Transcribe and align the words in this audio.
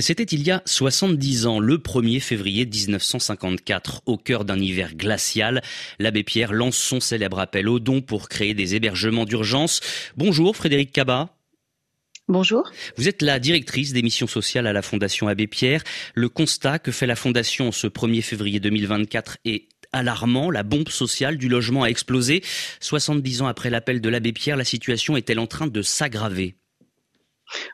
C'était 0.00 0.24
il 0.24 0.42
y 0.42 0.50
a 0.50 0.62
70 0.66 1.46
ans, 1.46 1.58
le 1.58 1.78
1er 1.78 2.20
février 2.20 2.66
1954. 2.66 4.02
Au 4.06 4.18
cœur 4.18 4.44
d'un 4.44 4.58
hiver 4.58 4.94
glacial, 4.94 5.62
l'abbé 5.98 6.22
Pierre 6.22 6.52
lance 6.52 6.76
son 6.76 7.00
célèbre 7.00 7.38
appel 7.38 7.68
aux 7.68 7.78
dons 7.78 8.02
pour 8.02 8.28
créer 8.28 8.52
des 8.52 8.74
hébergements 8.74 9.24
d'urgence. 9.24 9.80
Bonjour 10.16 10.54
Frédéric 10.56 10.92
Cabat. 10.92 11.30
Bonjour. 12.28 12.70
Vous 12.96 13.08
êtes 13.08 13.22
la 13.22 13.38
directrice 13.38 13.92
des 13.92 14.02
missions 14.02 14.26
sociales 14.26 14.66
à 14.66 14.72
la 14.72 14.82
Fondation 14.82 15.28
Abbé 15.28 15.46
Pierre. 15.46 15.82
Le 16.14 16.28
constat 16.28 16.78
que 16.78 16.90
fait 16.90 17.06
la 17.06 17.16
Fondation 17.16 17.72
ce 17.72 17.86
1er 17.86 18.22
février 18.22 18.60
2024 18.60 19.38
est 19.44 19.68
alarmant. 19.92 20.50
La 20.50 20.64
bombe 20.64 20.88
sociale 20.88 21.38
du 21.38 21.48
logement 21.48 21.84
a 21.84 21.88
explosé. 21.88 22.42
70 22.80 23.42
ans 23.42 23.46
après 23.46 23.70
l'appel 23.70 24.00
de 24.00 24.08
l'abbé 24.08 24.32
Pierre, 24.32 24.56
la 24.56 24.64
situation 24.64 25.16
est-elle 25.16 25.38
en 25.38 25.46
train 25.46 25.68
de 25.68 25.82
s'aggraver? 25.82 26.56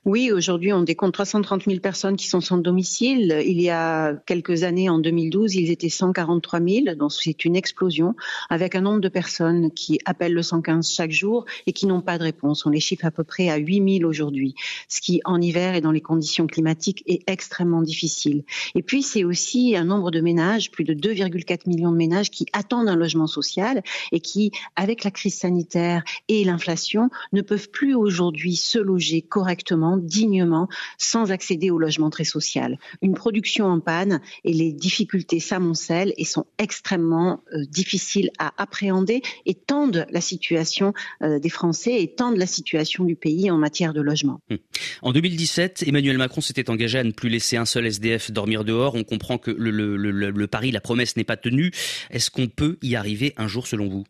Oui, 0.04 0.32
aujourd'hui, 0.32 0.72
on 0.72 0.82
décompte 0.82 1.14
330 1.14 1.62
000 1.64 1.78
personnes 1.78 2.16
qui 2.16 2.26
sont 2.26 2.40
sans 2.40 2.58
domicile. 2.58 3.40
Il 3.46 3.60
y 3.60 3.70
a 3.70 4.14
quelques 4.26 4.64
années, 4.64 4.88
en 4.88 4.98
2012, 4.98 5.54
ils 5.54 5.70
étaient 5.70 5.88
143 5.88 6.60
000, 6.60 6.94
donc 6.96 7.12
c'est 7.12 7.44
une 7.44 7.54
explosion, 7.54 8.16
avec 8.50 8.74
un 8.74 8.80
nombre 8.80 9.00
de 9.00 9.08
personnes 9.08 9.70
qui 9.70 10.00
appellent 10.04 10.34
le 10.34 10.42
115 10.42 10.90
chaque 10.90 11.12
jour 11.12 11.44
et 11.68 11.72
qui 11.72 11.86
n'ont 11.86 12.00
pas 12.00 12.18
de 12.18 12.24
réponse. 12.24 12.66
On 12.66 12.70
les 12.70 12.80
chiffre 12.80 13.04
à 13.06 13.12
peu 13.12 13.22
près 13.22 13.48
à 13.48 13.58
8 13.58 13.98
000 14.00 14.10
aujourd'hui, 14.10 14.56
ce 14.88 15.00
qui, 15.00 15.20
en 15.24 15.40
hiver 15.40 15.76
et 15.76 15.80
dans 15.80 15.92
les 15.92 16.00
conditions 16.00 16.48
climatiques, 16.48 17.04
est 17.06 17.22
extrêmement 17.28 17.82
difficile. 17.82 18.42
Et 18.74 18.82
puis, 18.82 19.04
c'est 19.04 19.22
aussi 19.22 19.76
un 19.76 19.84
nombre 19.84 20.10
de 20.10 20.20
ménages, 20.20 20.72
plus 20.72 20.82
de 20.82 20.94
2,4 20.94 21.68
millions 21.68 21.92
de 21.92 21.96
ménages, 21.96 22.30
qui 22.30 22.46
attendent 22.52 22.88
un 22.88 22.96
logement 22.96 23.28
social 23.28 23.84
et 24.10 24.18
qui, 24.18 24.50
avec 24.74 25.04
la 25.04 25.12
crise 25.12 25.38
sanitaire 25.38 26.02
et 26.26 26.42
l'inflation, 26.42 27.08
ne 27.32 27.40
peuvent 27.40 27.70
plus 27.70 27.94
aujourd'hui 27.94 28.56
se 28.56 28.80
loger 28.80 29.22
correctement 29.22 29.91
dignement, 29.96 30.68
sans 30.98 31.30
accéder 31.30 31.70
au 31.70 31.78
logement 31.78 32.10
très 32.10 32.24
social. 32.24 32.78
Une 33.00 33.14
production 33.14 33.66
en 33.66 33.80
panne 33.80 34.20
et 34.44 34.52
les 34.52 34.72
difficultés 34.72 35.40
s'amoncellent 35.40 36.14
et 36.16 36.24
sont 36.24 36.46
extrêmement 36.58 37.42
euh, 37.52 37.64
difficiles 37.68 38.30
à 38.38 38.52
appréhender 38.56 39.22
et 39.46 39.54
tendent 39.54 40.06
la 40.10 40.20
situation 40.20 40.92
euh, 41.22 41.38
des 41.38 41.48
Français 41.48 42.02
et 42.02 42.14
tendent 42.14 42.36
la 42.36 42.46
situation 42.46 43.04
du 43.04 43.16
pays 43.16 43.50
en 43.50 43.58
matière 43.58 43.92
de 43.92 44.00
logement. 44.00 44.40
Hum. 44.50 44.58
En 45.02 45.12
2017, 45.12 45.84
Emmanuel 45.86 46.18
Macron 46.18 46.40
s'était 46.40 46.70
engagé 46.70 46.98
à 46.98 47.04
ne 47.04 47.12
plus 47.12 47.28
laisser 47.28 47.56
un 47.56 47.64
seul 47.64 47.86
SDF 47.86 48.30
dormir 48.30 48.64
dehors. 48.64 48.94
On 48.94 49.04
comprend 49.04 49.38
que 49.38 49.50
le, 49.50 49.96
le 49.96 50.46
pari, 50.46 50.70
la 50.70 50.80
promesse 50.80 51.16
n'est 51.16 51.24
pas 51.24 51.36
tenue. 51.36 51.70
Est-ce 52.10 52.30
qu'on 52.30 52.48
peut 52.48 52.78
y 52.82 52.96
arriver 52.96 53.34
un 53.36 53.48
jour 53.48 53.66
selon 53.66 53.88
vous? 53.88 54.04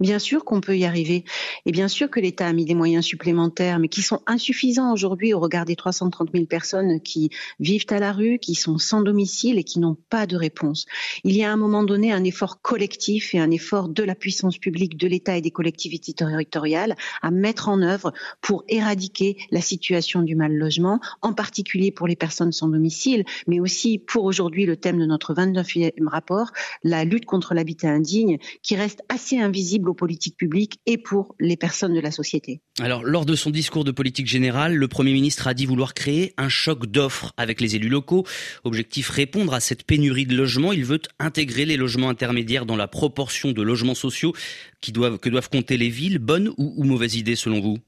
Bien 0.00 0.18
sûr 0.18 0.44
qu'on 0.44 0.60
peut 0.60 0.76
y 0.76 0.84
arriver. 0.84 1.24
Et 1.66 1.72
bien 1.72 1.88
sûr 1.88 2.10
que 2.10 2.20
l'État 2.20 2.46
a 2.46 2.52
mis 2.52 2.64
des 2.64 2.74
moyens 2.74 3.04
supplémentaires, 3.04 3.78
mais 3.78 3.88
qui 3.88 4.02
sont 4.02 4.20
insuffisants 4.26 4.92
aujourd'hui 4.92 5.32
au 5.32 5.40
regard 5.40 5.64
des 5.64 5.76
330 5.76 6.30
000 6.32 6.44
personnes 6.46 7.00
qui 7.00 7.30
vivent 7.58 7.86
à 7.90 7.98
la 7.98 8.12
rue, 8.12 8.38
qui 8.38 8.54
sont 8.54 8.78
sans 8.78 9.00
domicile 9.00 9.58
et 9.58 9.64
qui 9.64 9.80
n'ont 9.80 9.96
pas 10.10 10.26
de 10.26 10.36
réponse. 10.36 10.84
Il 11.24 11.34
y 11.36 11.42
a 11.42 11.50
à 11.50 11.52
un 11.52 11.56
moment 11.56 11.82
donné 11.82 12.12
un 12.12 12.22
effort 12.24 12.60
collectif 12.60 13.34
et 13.34 13.38
un 13.38 13.50
effort 13.50 13.88
de 13.88 14.02
la 14.02 14.14
puissance 14.14 14.58
publique, 14.58 14.98
de 14.98 15.06
l'État 15.06 15.36
et 15.36 15.40
des 15.40 15.50
collectivités 15.50 16.12
territoriales 16.12 16.96
à 17.22 17.30
mettre 17.30 17.68
en 17.68 17.80
œuvre 17.80 18.12
pour 18.42 18.64
éradiquer 18.68 19.38
la 19.50 19.60
situation 19.60 20.22
du 20.22 20.36
mal 20.36 20.54
logement, 20.54 21.00
en 21.22 21.32
particulier 21.32 21.90
pour 21.90 22.06
les 22.06 22.16
personnes 22.16 22.52
sans 22.52 22.68
domicile, 22.68 23.24
mais 23.46 23.60
aussi 23.60 23.98
pour 23.98 24.24
aujourd'hui 24.24 24.66
le 24.66 24.76
thème 24.76 24.98
de 24.98 25.06
notre 25.06 25.34
29e 25.34 26.08
rapport, 26.08 26.50
la 26.82 27.04
lutte 27.04 27.24
contre 27.24 27.54
l'habitat 27.54 27.88
indigne, 27.88 28.38
qui 28.62 28.76
reste 28.76 29.02
assez 29.08 29.38
invisible 29.38 29.88
aux 29.88 29.94
politiques 29.94 30.36
publiques 30.36 30.78
et 30.86 30.98
pour 30.98 31.34
les 31.40 31.53
personnes 31.56 31.94
de 31.94 32.00
la 32.00 32.10
société. 32.10 32.60
Alors, 32.80 33.04
lors 33.04 33.24
de 33.24 33.34
son 33.34 33.50
discours 33.50 33.84
de 33.84 33.90
politique 33.90 34.26
générale, 34.26 34.74
le 34.74 34.88
Premier 34.88 35.12
ministre 35.12 35.46
a 35.46 35.54
dit 35.54 35.66
vouloir 35.66 35.94
créer 35.94 36.34
un 36.36 36.48
choc 36.48 36.86
d'offres 36.86 37.32
avec 37.36 37.60
les 37.60 37.76
élus 37.76 37.88
locaux. 37.88 38.26
Objectif 38.64 39.08
répondre 39.10 39.54
à 39.54 39.60
cette 39.60 39.84
pénurie 39.84 40.26
de 40.26 40.36
logements. 40.36 40.72
Il 40.72 40.84
veut 40.84 41.00
intégrer 41.18 41.64
les 41.64 41.76
logements 41.76 42.08
intermédiaires 42.08 42.66
dans 42.66 42.76
la 42.76 42.88
proportion 42.88 43.52
de 43.52 43.62
logements 43.62 43.94
sociaux 43.94 44.32
que 44.80 44.90
doivent 44.90 45.48
compter 45.48 45.76
les 45.76 45.88
villes. 45.88 46.18
Bonne 46.18 46.52
ou 46.56 46.84
mauvaise 46.84 47.16
idée 47.16 47.36
selon 47.36 47.60
vous? 47.60 47.78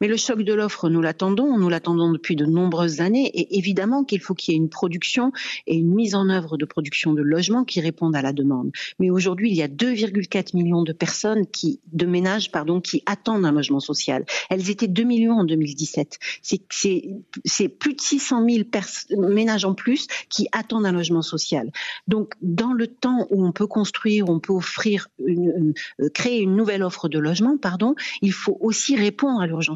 Mais 0.00 0.08
le 0.08 0.16
choc 0.16 0.42
de 0.42 0.52
l'offre, 0.52 0.88
nous 0.88 1.00
l'attendons, 1.00 1.58
nous 1.58 1.68
l'attendons 1.68 2.12
depuis 2.12 2.36
de 2.36 2.46
nombreuses 2.46 3.00
années, 3.00 3.30
et 3.34 3.58
évidemment 3.58 4.04
qu'il 4.04 4.20
faut 4.20 4.34
qu'il 4.34 4.54
y 4.54 4.56
ait 4.56 4.60
une 4.60 4.68
production 4.68 5.32
et 5.66 5.76
une 5.76 5.94
mise 5.94 6.14
en 6.14 6.28
œuvre 6.28 6.56
de 6.56 6.64
production 6.64 7.12
de 7.14 7.22
logements 7.22 7.64
qui 7.64 7.80
répondent 7.80 8.16
à 8.16 8.22
la 8.22 8.32
demande. 8.32 8.70
Mais 8.98 9.10
aujourd'hui, 9.10 9.50
il 9.50 9.56
y 9.56 9.62
a 9.62 9.68
2,4 9.68 10.56
millions 10.56 10.82
de 10.82 10.92
personnes 10.92 11.46
qui, 11.46 11.80
de 11.92 12.06
ménages, 12.06 12.50
pardon, 12.50 12.80
qui 12.80 13.02
attendent 13.06 13.44
un 13.44 13.52
logement 13.52 13.80
social. 13.80 14.24
Elles 14.50 14.70
étaient 14.70 14.88
2 14.88 15.02
millions 15.02 15.34
en 15.34 15.44
2017. 15.44 16.18
C'est 16.42 17.68
plus 17.68 17.94
de 17.94 18.00
600 18.00 18.46
000 18.48 18.64
ménages 19.28 19.64
en 19.64 19.74
plus 19.74 20.06
qui 20.28 20.48
attendent 20.52 20.86
un 20.86 20.92
logement 20.92 21.22
social. 21.22 21.70
Donc, 22.06 22.34
dans 22.42 22.72
le 22.72 22.86
temps 22.86 23.26
où 23.30 23.44
on 23.44 23.52
peut 23.52 23.66
construire, 23.66 24.28
on 24.28 24.40
peut 24.40 24.52
offrir, 24.52 25.08
euh, 25.20 25.72
créer 26.14 26.40
une 26.40 26.56
nouvelle 26.56 26.82
offre 26.82 27.08
de 27.08 27.18
logement, 27.18 27.56
pardon, 27.58 27.94
il 28.22 28.32
faut 28.32 28.56
aussi 28.60 28.96
répondre 28.96 29.40
à 29.40 29.46
l'urgence 29.46 29.67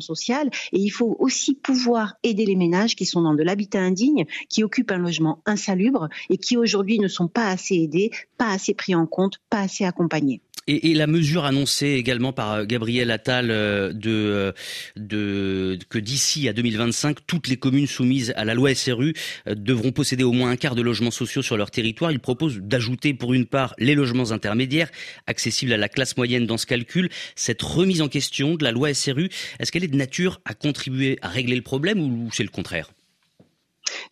et 0.72 0.78
il 0.78 0.90
faut 0.90 1.16
aussi 1.18 1.54
pouvoir 1.54 2.14
aider 2.22 2.46
les 2.46 2.56
ménages 2.56 2.96
qui 2.96 3.06
sont 3.06 3.22
dans 3.22 3.34
de 3.34 3.42
l'habitat 3.42 3.80
indigne, 3.80 4.26
qui 4.48 4.64
occupent 4.64 4.90
un 4.90 4.98
logement 4.98 5.40
insalubre 5.46 6.08
et 6.30 6.38
qui 6.38 6.56
aujourd'hui 6.56 6.98
ne 6.98 7.08
sont 7.08 7.28
pas 7.28 7.48
assez 7.48 7.74
aidés, 7.74 8.10
pas 8.38 8.50
assez 8.50 8.74
pris 8.74 8.94
en 8.94 9.06
compte, 9.06 9.38
pas 9.50 9.60
assez 9.60 9.84
accompagnés. 9.84 10.40
Et, 10.68 10.94
la 10.94 11.08
mesure 11.08 11.44
annoncée 11.44 11.88
également 11.88 12.32
par 12.32 12.52
euh, 12.52 12.64
Gabriel 12.64 13.10
Attal 13.10 13.50
euh, 13.50 13.92
de, 13.92 14.54
de, 14.96 15.76
que 15.88 15.98
d'ici 15.98 16.48
à 16.48 16.52
2025, 16.52 17.26
toutes 17.26 17.48
les 17.48 17.56
communes 17.56 17.88
soumises 17.88 18.32
à 18.36 18.44
la 18.44 18.54
loi 18.54 18.72
SRU 18.72 19.12
euh, 19.48 19.56
devront 19.56 19.90
posséder 19.90 20.22
au 20.22 20.30
moins 20.30 20.50
un 20.50 20.56
quart 20.56 20.76
de 20.76 20.82
logements 20.82 21.10
sociaux 21.10 21.42
sur 21.42 21.56
leur 21.56 21.72
territoire. 21.72 22.12
Il 22.12 22.20
propose 22.20 22.58
d'ajouter 22.58 23.12
pour 23.12 23.34
une 23.34 23.46
part 23.46 23.74
les 23.78 23.96
logements 23.96 24.30
intermédiaires 24.30 24.90
accessibles 25.26 25.72
à 25.72 25.78
la 25.78 25.88
classe 25.88 26.16
moyenne 26.16 26.46
dans 26.46 26.58
ce 26.58 26.66
calcul. 26.66 27.08
Cette 27.34 27.62
remise 27.62 28.00
en 28.00 28.08
question 28.08 28.54
de 28.54 28.62
la 28.62 28.70
loi 28.70 28.94
SRU, 28.94 29.30
est-ce 29.58 29.72
qu'elle 29.72 29.84
est 29.84 29.88
de 29.88 29.96
nature 29.96 30.40
à 30.44 30.54
contribuer 30.54 31.18
à 31.22 31.28
régler 31.28 31.56
le 31.56 31.62
problème 31.62 31.98
ou 31.98 32.28
c'est 32.32 32.44
le 32.44 32.50
contraire? 32.50 32.88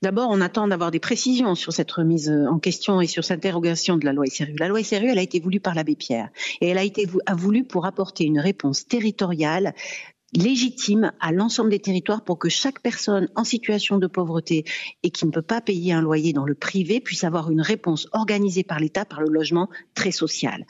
D'abord, 0.02 0.30
on 0.30 0.40
attend 0.40 0.66
d'avoir 0.66 0.90
des 0.90 0.98
précisions 0.98 1.54
sur 1.54 1.74
cette 1.74 1.90
remise 1.92 2.30
en 2.30 2.58
question 2.58 3.02
et 3.02 3.06
sur 3.06 3.22
cette 3.22 3.44
interrogation 3.44 3.98
de 3.98 4.06
la 4.06 4.14
loi 4.14 4.24
SRU. 4.26 4.54
La 4.58 4.68
loi 4.68 4.82
SRU, 4.82 5.08
elle 5.10 5.18
a 5.18 5.22
été 5.22 5.40
voulue 5.40 5.60
par 5.60 5.74
l'abbé 5.74 5.94
Pierre 5.94 6.30
et 6.62 6.68
elle 6.68 6.78
a 6.78 6.84
été 6.84 7.06
voulue 7.34 7.64
pour 7.64 7.84
apporter 7.84 8.24
une 8.24 8.40
réponse 8.40 8.86
territoriale 8.86 9.74
légitime 10.32 11.12
à 11.20 11.32
l'ensemble 11.32 11.70
des 11.70 11.80
territoires 11.80 12.22
pour 12.22 12.38
que 12.38 12.48
chaque 12.48 12.80
personne 12.80 13.28
en 13.34 13.44
situation 13.44 13.98
de 13.98 14.06
pauvreté 14.06 14.64
et 15.02 15.10
qui 15.10 15.26
ne 15.26 15.32
peut 15.32 15.42
pas 15.42 15.60
payer 15.60 15.92
un 15.92 16.00
loyer 16.00 16.32
dans 16.32 16.44
le 16.44 16.54
privé 16.54 17.00
puisse 17.00 17.24
avoir 17.24 17.50
une 17.50 17.60
réponse 17.60 18.08
organisée 18.12 18.62
par 18.62 18.78
l'État 18.78 19.04
par 19.04 19.20
le 19.20 19.28
logement 19.28 19.68
très 19.94 20.12
social 20.12 20.64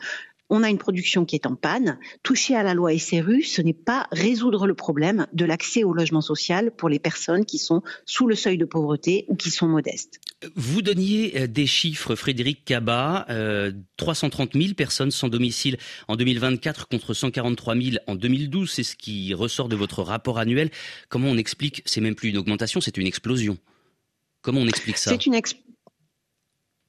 on 0.51 0.63
a 0.63 0.69
une 0.69 0.79
production 0.79 1.25
qui 1.25 1.37
est 1.37 1.47
en 1.47 1.55
panne. 1.55 1.99
Toucher 2.23 2.57
à 2.57 2.63
la 2.63 2.75
loi 2.75 2.97
SRU, 2.99 3.43
ce 3.43 3.63
n'est 3.63 3.73
pas 3.73 4.07
résoudre 4.13 4.67
le 4.67 4.75
problème 4.75 5.27
de 5.33 5.45
l'accès 5.45 5.85
au 5.85 5.95
logement 5.95 6.21
social 6.21 6.71
pour 6.73 6.89
les 6.89 6.99
personnes 6.99 7.45
qui 7.45 7.59
sont 7.59 7.83
sous 8.05 8.27
le 8.27 8.35
seuil 8.35 8.59
de 8.59 8.65
pauvreté 8.65 9.25
ou 9.29 9.37
qui 9.37 9.51
sont 9.51 9.69
modestes. 9.69 10.21
Vous 10.57 10.83
donniez 10.83 11.41
euh, 11.41 11.47
des 11.47 11.67
chiffres, 11.67 12.15
Frédéric 12.15 12.65
Cabat, 12.65 13.27
330 13.97 14.55
000 14.55 14.75
personnes 14.75 15.11
sans 15.11 15.29
domicile 15.29 15.77
en 16.09 16.17
2024 16.17 16.89
contre 16.89 17.15
143 17.15 17.75
000 17.77 17.97
en 18.07 18.15
2012. 18.15 18.71
C'est 18.71 18.83
ce 18.83 18.97
qui 18.97 19.33
ressort 19.35 19.69
de 19.69 19.77
votre 19.77 20.03
rapport 20.03 20.39
annuel. 20.39 20.71
Comment 21.09 21.29
on 21.29 21.37
explique? 21.37 21.83
C'est 21.87 22.01
même 22.01 22.15
plus 22.15 22.31
une 22.31 22.39
augmentation, 22.39 22.81
c'est 22.81 22.97
une 22.97 23.07
explosion. 23.07 23.59
Comment 24.43 24.61
on 24.61 24.67
explique 24.67 24.99
ça? 24.99 25.11
C'est 25.11 25.27
une 25.27 25.35
explosion 25.35 25.71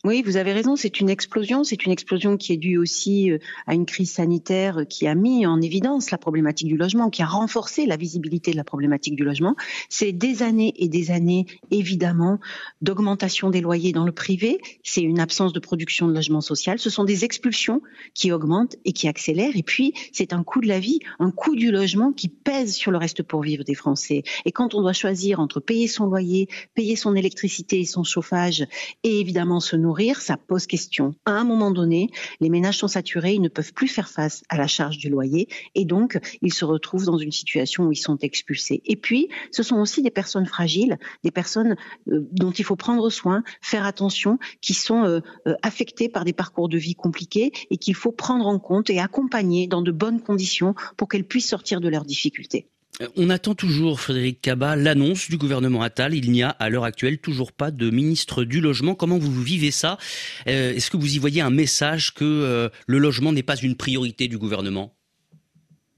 oui, 0.04 0.24
vous 0.24 0.36
avez 0.36 0.52
raison, 0.52 0.76
c'est 0.76 1.00
une 1.00 1.12
explosion. 1.12 1.64
C'est 1.64 1.86
une 1.86 1.92
explosion 1.92 2.36
qui 2.36 2.54
est 2.54 2.58
due 2.58 2.80
aussi 2.80 3.30
euh, 3.30 3.38
à 3.68 3.76
une 3.76 3.86
crise 3.86 4.12
sanitaire 4.12 4.88
qui 4.90 5.06
a 5.06 5.14
mis 5.14 5.46
en 5.46 5.62
évidence 5.62 6.10
la 6.10 6.18
problématique 6.18 6.68
du 6.68 6.76
logement, 6.76 7.12
qui 7.12 7.22
a 7.22 7.28
renforcé 7.28 7.86
la 7.86 7.98
visibilité 7.98 8.50
de 8.50 8.58
la 8.58 8.64
problématique 8.64 9.16
du 9.16 9.24
logement. 9.24 9.56
C'est 9.90 10.12
des 10.12 10.42
années 10.42 10.74
et 10.78 10.88
des 10.88 11.12
années, 11.12 11.46
évidemment, 11.70 12.40
d'augmentation 12.82 13.52
des 13.52 13.62
loyers 13.62 13.92
dans 13.92 14.04
le 14.04 14.12
privé. 14.12 14.60
C'est 14.82 15.04
une 15.04 15.20
absence 15.20 15.54
de 15.54 15.60
production 15.60 16.08
de 16.08 16.16
logement 16.16 16.42
social. 16.42 16.80
Ce 16.80 16.90
sont 16.90 17.04
des 17.04 17.24
expulsions 17.24 17.84
qui 18.16 18.32
augmentent 18.32 18.78
et 18.86 18.94
qui 18.94 19.08
accélèrent. 19.08 19.56
Et 19.56 19.64
puis, 19.64 19.94
c'est 20.14 20.34
un 20.34 20.42
coût 20.42 20.62
de 20.62 20.68
la 20.68 20.80
vie, 20.80 20.98
un 21.20 21.30
coût 21.30 21.56
du 21.56 21.70
logement 21.70 22.12
qui 22.12 22.28
pèse 22.28 22.74
sur 22.74 22.90
le 22.90 22.98
reste 22.98 23.22
pour 23.22 23.44
vivre 23.44 23.64
des 23.64 23.76
Français. 23.76 24.24
Et 24.46 24.52
quand 24.52 24.74
on 24.74 24.82
doit 24.82 24.94
choisir 24.94 25.40
entre 25.40 25.60
payer 25.60 25.88
son 25.88 26.08
loyer, 26.08 26.48
payer 26.74 26.96
son 26.96 27.16
électricité 27.16 27.82
et 27.82 27.86
son 27.86 28.04
chauffage, 28.04 28.66
et 29.04 29.20
évidemment 29.20 29.60
se 29.60 29.76
nourrir, 29.76 29.91
ça 30.22 30.38
pose 30.38 30.68
question. 30.68 31.14
À 31.26 31.32
un 31.32 31.44
moment 31.44 31.72
donné, 31.72 32.10
les 32.40 32.50
ménages 32.50 32.78
sont 32.78 32.88
saturés, 32.88 33.34
ils 33.34 33.42
ne 33.42 33.50
peuvent 33.50 33.74
plus 33.74 33.88
faire 33.88 34.10
face 34.10 34.44
à 34.50 34.58
la 34.58 34.68
charge 34.68 34.98
du 34.98 35.10
loyer 35.10 35.48
et 35.76 35.86
donc 35.86 36.20
ils 36.42 36.54
se 36.54 36.66
retrouvent 36.66 37.06
dans 37.06 37.18
une 37.18 37.32
situation 37.32 37.86
où 37.86 37.92
ils 37.92 37.98
sont 37.98 38.18
expulsés. 38.18 38.82
Et 38.86 38.96
puis, 38.96 39.30
ce 39.52 39.64
sont 39.64 39.78
aussi 39.78 40.02
des 40.02 40.12
personnes 40.12 40.46
fragiles, 40.46 40.98
des 41.24 41.32
personnes 41.32 41.76
euh, 42.08 42.28
dont 42.32 42.52
il 42.52 42.66
faut 42.66 42.76
prendre 42.76 43.10
soin, 43.10 43.44
faire 43.62 43.86
attention, 43.86 44.40
qui 44.62 44.74
sont 44.74 45.04
euh, 45.04 45.20
euh, 45.48 45.56
affectées 45.62 46.10
par 46.10 46.26
des 46.26 46.34
parcours 46.34 46.70
de 46.70 46.78
vie 46.78 46.96
compliqués 46.96 47.52
et 47.70 47.78
qu'il 47.78 47.96
faut 47.96 48.12
prendre 48.12 48.48
en 48.48 48.60
compte 48.60 48.90
et 48.90 49.00
accompagner 49.00 49.68
dans 49.68 49.82
de 49.82 49.92
bonnes 49.92 50.22
conditions 50.22 50.76
pour 50.98 51.08
qu'elles 51.08 51.26
puissent 51.26 51.50
sortir 51.50 51.82
de 51.82 51.90
leurs 51.90 52.06
difficultés. 52.06 52.68
On 53.16 53.30
attend 53.30 53.56
toujours, 53.56 54.00
Frédéric 54.00 54.42
Cabat, 54.42 54.76
l'annonce 54.76 55.30
du 55.30 55.38
gouvernement 55.38 55.82
Attal. 55.82 56.14
Il 56.14 56.32
n'y 56.32 56.44
a 56.44 56.50
à 56.50 56.70
l'heure 56.70 56.84
actuelle 56.84 57.18
toujours 57.18 57.52
pas 57.52 57.72
de 57.72 57.90
ministre 57.90 58.44
du 58.44 58.62
logement. 58.62 58.96
Comment 58.96 59.18
vous 59.18 59.42
vivez 59.42 59.72
ça? 59.72 59.98
Est-ce 60.46 60.92
que 60.92 60.98
vous 60.98 61.16
y 61.16 61.18
voyez 61.18 61.42
un 61.42 61.50
message 61.50 62.14
que 62.14 62.70
le 62.86 62.98
logement 62.98 63.32
n'est 63.32 63.44
pas 63.44 63.56
une 63.56 63.76
priorité 63.76 64.28
du 64.28 64.38
gouvernement? 64.38 64.94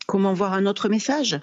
Comment 0.07 0.33
voir 0.33 0.53
un 0.53 0.65
autre 0.65 0.89
message? 0.89 1.39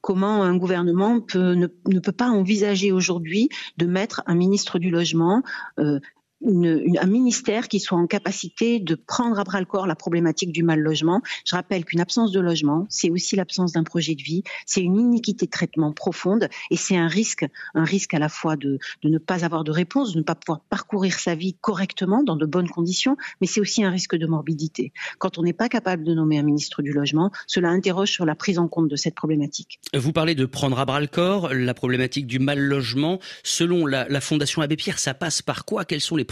Comment 0.00 0.42
un 0.42 0.56
gouvernement 0.56 1.20
ne, 1.34 1.98
peut 2.00 2.12
pas 2.12 2.28
envisager 2.28 2.90
aujourd'hui 2.90 3.48
de 3.76 3.86
mettre 3.86 4.22
un 4.26 4.34
ministre 4.34 4.80
du 4.80 4.90
logement 4.90 5.42
euh, 5.78 6.00
un 6.44 7.06
ministère 7.06 7.68
qui 7.68 7.80
soit 7.80 7.98
en 7.98 8.06
capacité 8.06 8.80
de 8.80 8.94
prendre 8.94 9.38
à 9.38 9.44
bras 9.44 9.60
le 9.60 9.66
corps 9.66 9.86
la 9.86 9.94
problématique 9.94 10.52
du 10.52 10.62
mal 10.62 10.80
logement. 10.80 11.20
Je 11.44 11.54
rappelle 11.54 11.84
qu'une 11.84 12.00
absence 12.00 12.32
de 12.32 12.40
logement, 12.40 12.86
c'est 12.88 13.10
aussi 13.10 13.36
l'absence 13.36 13.72
d'un 13.72 13.84
projet 13.84 14.14
de 14.14 14.22
vie, 14.22 14.42
c'est 14.66 14.80
une 14.80 14.98
iniquité 14.98 15.46
de 15.46 15.50
traitement 15.50 15.92
profonde 15.92 16.48
et 16.70 16.76
c'est 16.76 16.96
un 16.96 17.08
risque, 17.08 17.46
un 17.74 17.84
risque 17.84 18.14
à 18.14 18.18
la 18.18 18.28
fois 18.28 18.56
de, 18.56 18.78
de 19.02 19.08
ne 19.08 19.18
pas 19.18 19.44
avoir 19.44 19.64
de 19.64 19.70
réponse, 19.70 20.12
de 20.12 20.18
ne 20.18 20.24
pas 20.24 20.34
pouvoir 20.34 20.60
parcourir 20.60 21.18
sa 21.18 21.34
vie 21.34 21.54
correctement 21.60 22.22
dans 22.22 22.36
de 22.36 22.46
bonnes 22.46 22.68
conditions, 22.68 23.16
mais 23.40 23.46
c'est 23.46 23.60
aussi 23.60 23.84
un 23.84 23.90
risque 23.90 24.16
de 24.16 24.26
morbidité. 24.26 24.92
Quand 25.18 25.38
on 25.38 25.42
n'est 25.42 25.52
pas 25.52 25.68
capable 25.68 26.04
de 26.04 26.14
nommer 26.14 26.38
un 26.38 26.42
ministre 26.42 26.82
du 26.82 26.92
logement, 26.92 27.30
cela 27.46 27.68
interroge 27.68 28.10
sur 28.10 28.26
la 28.26 28.34
prise 28.34 28.58
en 28.58 28.68
compte 28.68 28.88
de 28.88 28.96
cette 28.96 29.14
problématique. 29.14 29.80
Vous 29.94 30.12
parlez 30.12 30.34
de 30.34 30.46
prendre 30.46 30.78
à 30.78 30.84
bras 30.84 31.00
le 31.00 31.06
corps 31.06 31.52
la 31.52 31.74
problématique 31.74 32.26
du 32.26 32.38
mal 32.38 32.58
logement. 32.58 33.20
Selon 33.42 33.86
la, 33.86 34.08
la 34.08 34.20
Fondation 34.20 34.62
Abbé 34.62 34.76
Pierre, 34.76 34.98
ça 34.98 35.14
passe 35.14 35.42
par 35.42 35.64
quoi? 35.64 35.84
Quels 35.84 36.00
sont 36.00 36.16
les 36.16 36.24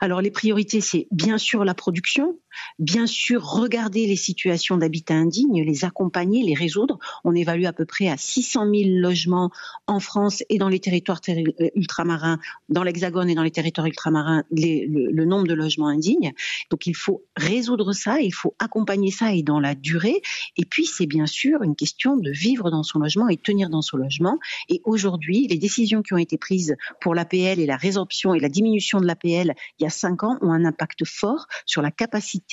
alors 0.00 0.20
les 0.20 0.30
priorités, 0.30 0.80
c'est 0.80 1.06
bien 1.10 1.38
sûr 1.38 1.64
la 1.64 1.74
production, 1.74 2.38
Bien 2.78 3.06
sûr, 3.06 3.44
regarder 3.44 4.06
les 4.06 4.16
situations 4.16 4.76
d'habitat 4.76 5.14
indigne, 5.14 5.64
les 5.64 5.84
accompagner, 5.84 6.42
les 6.42 6.54
résoudre. 6.54 6.98
On 7.24 7.34
évalue 7.34 7.64
à 7.64 7.72
peu 7.72 7.84
près 7.84 8.08
à 8.08 8.16
600 8.16 8.70
000 8.72 8.90
logements 9.00 9.50
en 9.86 10.00
France 10.00 10.42
et 10.48 10.58
dans 10.58 10.68
les 10.68 10.80
territoires 10.80 11.20
euh, 11.28 11.70
ultramarins, 11.74 12.38
dans 12.68 12.82
l'Hexagone 12.82 13.30
et 13.30 13.34
dans 13.34 13.42
les 13.42 13.50
territoires 13.50 13.86
ultramarins, 13.86 14.44
le, 14.50 15.24
nombre 15.24 15.46
de 15.46 15.54
logements 15.54 15.88
indignes. 15.88 16.32
Donc 16.70 16.86
il 16.86 16.94
faut 16.94 17.24
résoudre 17.36 17.92
ça, 17.92 18.20
il 18.20 18.32
faut 18.32 18.54
accompagner 18.58 19.10
ça 19.10 19.32
et 19.32 19.42
dans 19.42 19.60
la 19.60 19.74
durée. 19.74 20.22
Et 20.56 20.64
puis 20.64 20.86
c'est 20.86 21.06
bien 21.06 21.26
sûr 21.26 21.62
une 21.62 21.76
question 21.76 22.16
de 22.16 22.30
vivre 22.30 22.70
dans 22.70 22.82
son 22.82 22.98
logement 22.98 23.28
et 23.28 23.36
tenir 23.36 23.68
dans 23.70 23.82
son 23.82 23.96
logement. 23.96 24.38
Et 24.68 24.80
aujourd'hui, 24.84 25.46
les 25.48 25.58
décisions 25.58 26.02
qui 26.02 26.14
ont 26.14 26.18
été 26.18 26.38
prises 26.38 26.76
pour 27.00 27.14
l'APL 27.14 27.60
et 27.60 27.66
la 27.66 27.76
résorption 27.76 28.34
et 28.34 28.40
la 28.40 28.48
diminution 28.48 29.00
de 29.00 29.06
l'APL 29.06 29.54
il 29.78 29.84
y 29.84 29.86
a 29.86 29.90
cinq 29.90 30.22
ans 30.22 30.38
ont 30.40 30.52
un 30.52 30.64
impact 30.64 31.04
fort 31.04 31.46
sur 31.66 31.82
la 31.82 31.90
capacité 31.90 32.47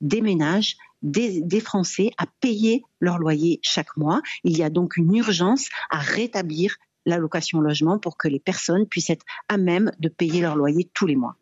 des 0.00 0.20
ménages, 0.20 0.76
des, 1.02 1.60
Français 1.60 2.10
à 2.18 2.26
payer 2.40 2.82
leur 3.00 3.18
loyer 3.18 3.60
chaque 3.62 3.96
mois. 3.96 4.20
Il 4.42 4.56
y 4.56 4.62
a 4.62 4.70
donc 4.70 4.96
une 4.96 5.14
urgence 5.14 5.68
à 5.90 5.98
rétablir 5.98 6.76
l'allocation 7.06 7.60
logement 7.60 7.98
pour 7.98 8.16
que 8.16 8.28
les 8.28 8.40
personnes 8.40 8.86
puissent 8.86 9.10
être 9.10 9.26
à 9.48 9.58
même 9.58 9.92
de 9.98 10.08
payer 10.08 10.40
leur 10.40 10.56
loyer 10.56 10.88
tous 10.94 11.06
les 11.06 11.16
mois. 11.16 11.36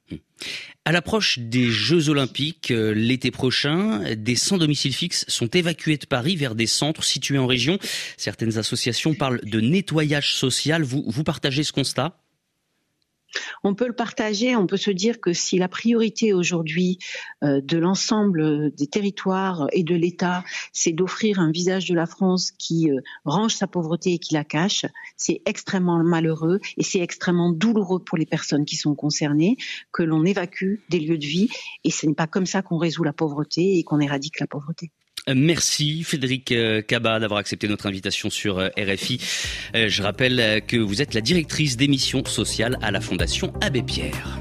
À 0.84 0.90
l'approche 0.90 1.38
des 1.38 1.70
Jeux 1.70 2.08
Olympiques 2.08 2.72
euh, 2.72 2.92
l'été 2.92 3.30
prochain, 3.30 4.02
des 4.16 4.34
sans 4.34 4.58
domicile 4.58 4.92
fixe 4.92 5.24
sont 5.28 5.46
évacués 5.46 5.98
de 5.98 6.06
Paris 6.06 6.34
vers 6.34 6.56
des 6.56 6.66
centres 6.66 7.04
situés 7.04 7.38
en 7.38 7.46
région. 7.46 7.78
Certaines 8.16 8.58
associations 8.58 9.14
parlent 9.14 9.40
de 9.44 9.60
nettoyage 9.60 10.34
social. 10.34 10.82
Vous 10.82 11.22
partagez 11.22 11.62
ce 11.62 11.72
constat? 11.72 12.21
On 13.64 13.74
peut 13.74 13.86
le 13.86 13.94
partager, 13.94 14.56
on 14.56 14.66
peut 14.66 14.76
se 14.76 14.90
dire 14.90 15.20
que 15.20 15.32
si 15.32 15.58
la 15.58 15.68
priorité 15.68 16.32
aujourd'hui 16.32 16.98
euh, 17.42 17.60
de 17.60 17.78
l'ensemble 17.78 18.74
des 18.74 18.86
territoires 18.86 19.66
et 19.72 19.82
de 19.82 19.94
l'État, 19.94 20.44
c'est 20.72 20.92
d'offrir 20.92 21.38
un 21.38 21.50
visage 21.50 21.88
de 21.88 21.94
la 21.94 22.06
France 22.06 22.52
qui 22.52 22.90
euh, 22.90 23.00
range 23.24 23.54
sa 23.54 23.66
pauvreté 23.66 24.14
et 24.14 24.18
qui 24.18 24.34
la 24.34 24.44
cache, 24.44 24.86
c'est 25.16 25.42
extrêmement 25.46 26.02
malheureux 26.02 26.60
et 26.76 26.82
c'est 26.82 27.00
extrêmement 27.00 27.50
douloureux 27.50 28.02
pour 28.02 28.18
les 28.18 28.26
personnes 28.26 28.64
qui 28.64 28.76
sont 28.76 28.94
concernées 28.94 29.56
que 29.92 30.02
l'on 30.02 30.24
évacue 30.24 30.76
des 30.88 31.00
lieux 31.00 31.18
de 31.18 31.26
vie 31.26 31.48
et 31.84 31.90
ce 31.90 32.06
n'est 32.06 32.14
pas 32.14 32.26
comme 32.26 32.46
ça 32.46 32.62
qu'on 32.62 32.78
résout 32.78 33.04
la 33.04 33.12
pauvreté 33.12 33.78
et 33.78 33.84
qu'on 33.84 34.00
éradique 34.00 34.40
la 34.40 34.46
pauvreté. 34.46 34.90
Merci 35.28 36.02
Frédéric 36.02 36.52
Kaba 36.88 37.16
euh, 37.16 37.18
d'avoir 37.20 37.38
accepté 37.38 37.68
notre 37.68 37.86
invitation 37.86 38.28
sur 38.28 38.58
euh, 38.58 38.68
RFI. 38.76 39.20
Euh, 39.74 39.88
je 39.88 40.02
rappelle 40.02 40.62
que 40.66 40.76
vous 40.76 41.00
êtes 41.00 41.14
la 41.14 41.20
directrice 41.20 41.76
d'émissions 41.76 42.24
sociales 42.24 42.76
à 42.82 42.90
la 42.90 43.00
Fondation 43.00 43.52
Abbé 43.60 43.82
Pierre. 43.82 44.40